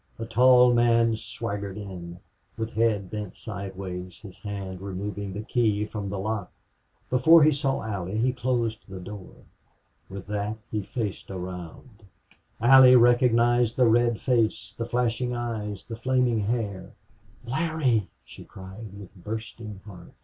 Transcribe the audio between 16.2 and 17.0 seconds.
hair.